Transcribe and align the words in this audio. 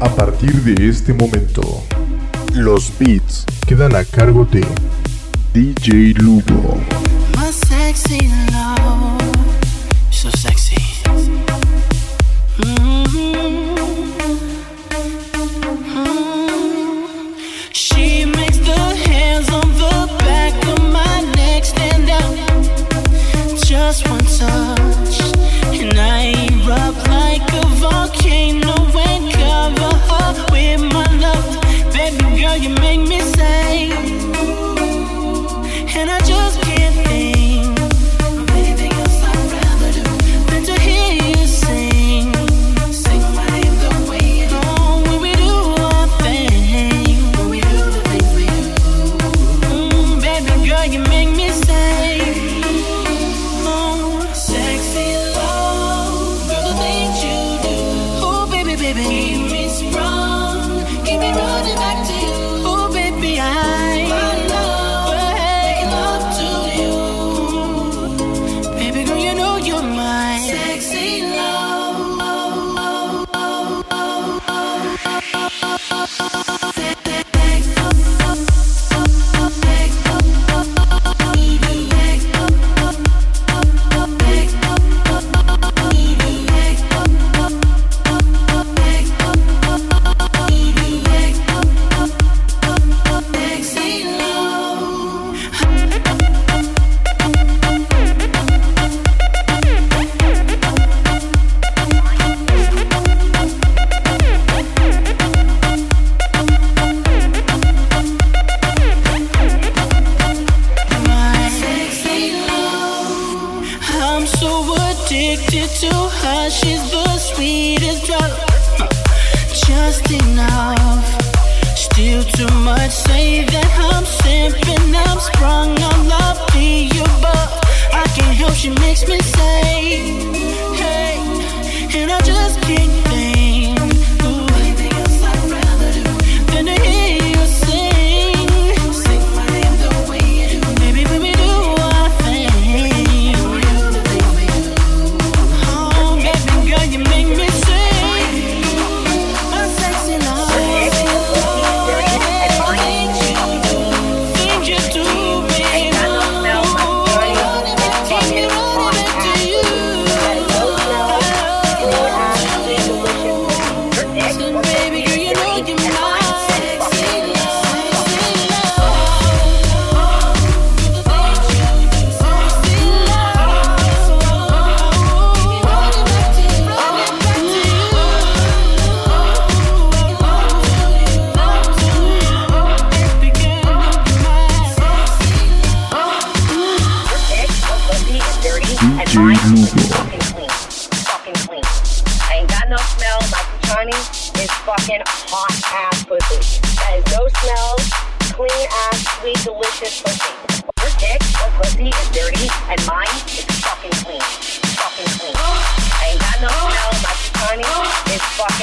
A 0.00 0.08
partir 0.14 0.52
de 0.62 0.88
este 0.88 1.12
momento, 1.14 1.62
los 2.52 2.92
beats 2.98 3.44
quedan 3.66 3.94
a 3.96 4.04
cargo 4.04 4.44
de 4.44 4.64
DJ 5.52 6.14
Lugo. 6.20 6.78
you 32.62 32.68
make 32.70 33.00
me 33.00 33.20
sad. 33.20 33.63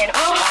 Oh. 0.10 0.51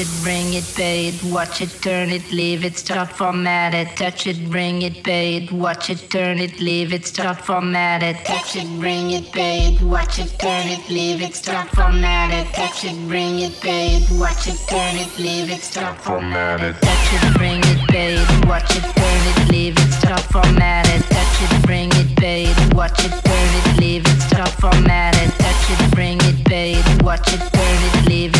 It, 0.00 0.08
bring 0.22 0.54
it, 0.54 0.64
pay 0.74 1.08
it, 1.08 1.22
watch 1.24 1.60
it, 1.60 1.70
turn 1.82 2.08
it, 2.08 2.32
leave 2.32 2.64
it, 2.64 2.76
start 2.78 3.10
format 3.12 3.74
it, 3.74 3.88
touch 3.96 4.26
it, 4.26 4.38
bring 4.48 4.82
it, 4.82 5.04
pay 5.04 5.36
it, 5.36 5.52
watch 5.52 5.90
it, 5.90 6.08
turn 6.08 6.38
it, 6.38 6.58
leave 6.58 6.92
it, 6.94 7.04
start 7.04 7.38
format 7.40 8.02
it, 8.02 8.16
touch 8.24 8.56
it, 8.56 8.68
bring 8.80 9.10
it, 9.10 9.30
pay 9.32 9.68
it, 9.68 9.82
watch 9.82 10.18
it, 10.18 10.30
turn 10.38 10.66
it, 10.68 10.88
leave 10.88 11.20
it, 11.20 11.34
start 11.34 11.68
format 11.70 12.32
it, 12.32 12.50
touch 12.54 12.84
it, 12.84 12.96
bring 13.08 13.40
it, 13.40 13.52
pay 13.60 13.96
it, 13.96 14.10
watch 14.12 14.46
it, 14.46 14.58
turn 14.68 14.96
it, 14.96 15.18
leave 15.18 15.50
it, 15.50 15.60
start 15.60 16.00
format 16.00 16.62
it, 16.62 16.76
touch 16.80 17.12
it, 17.14 17.34
bring 17.36 17.60
it, 17.60 17.88
pay 17.88 18.14
it, 18.14 18.46
watch 18.46 18.76
it, 18.76 18.82
turn 18.82 19.22
it, 19.30 19.50
leave 19.52 19.76
it, 19.76 19.92
start 19.92 20.22
format 20.32 20.88
it, 20.88 21.02
touch 21.10 21.42
it, 21.44 21.62
bring 21.66 21.90
it, 21.92 22.16
pay 22.16 22.44
it, 22.44 22.74
watch 22.74 23.04
it, 23.04 23.12
turn 23.24 23.50
it, 23.58 23.80
leave 23.80 24.06
it, 24.06 24.20
start 24.20 24.50
format 24.60 25.14
it, 25.16 25.30
touch 25.38 25.70
it, 25.70 25.94
bring 25.94 26.18
it, 26.22 26.44
pay 26.46 26.72
it, 26.72 27.02
watch 27.02 27.28
it, 27.34 27.40
turn 27.52 27.78
it, 27.88 28.08
leave 28.08 28.34
it, 28.34 28.39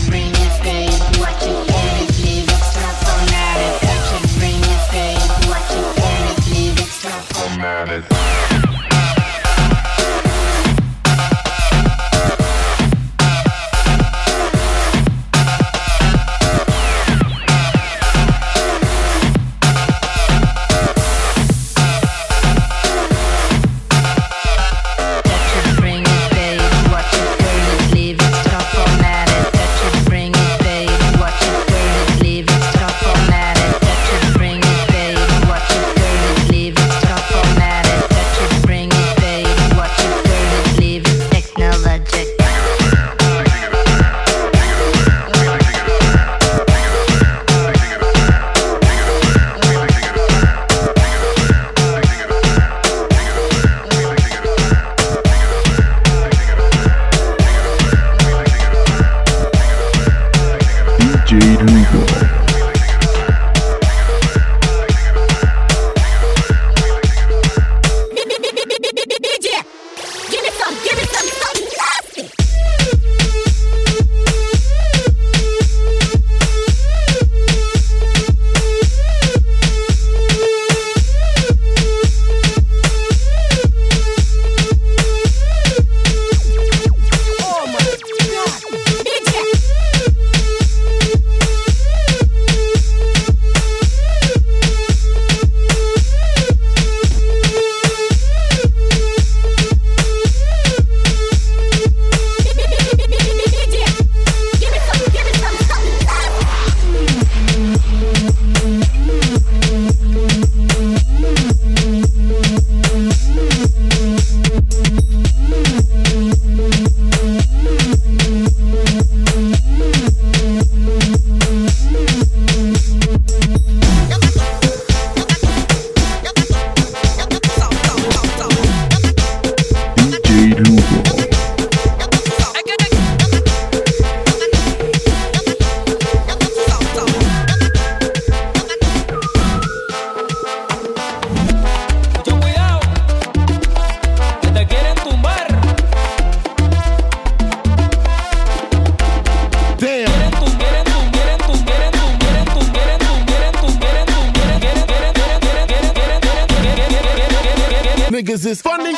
niggas 158.21 158.45
is 158.45 158.61
funny. 158.61 158.95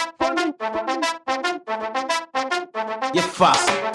You 3.14 3.22
fuss. 3.22 3.93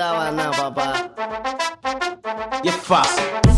No 0.00 0.32
nada, 0.32 0.50
papá? 0.50 1.10
Y 2.62 2.68
es 2.68 2.76
fácil. 2.76 3.49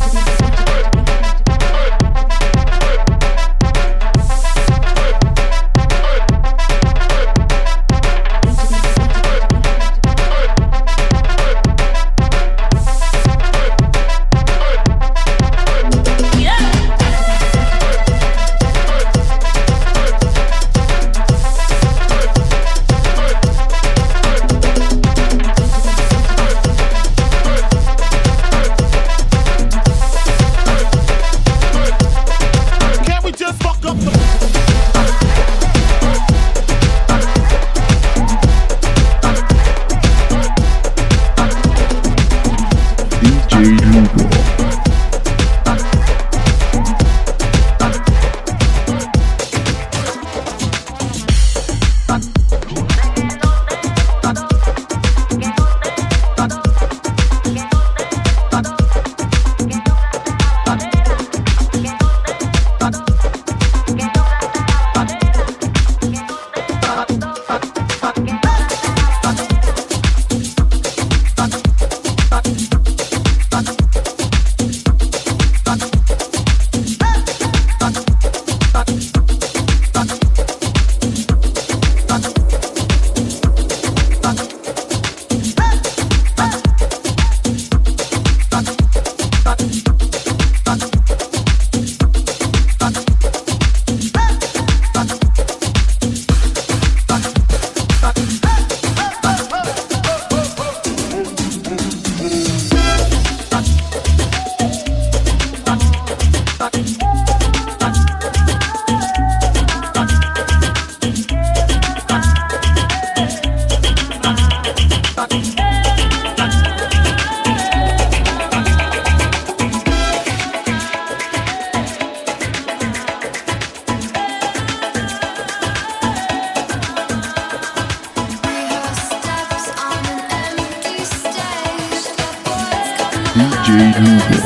Thank. 133.92 134.41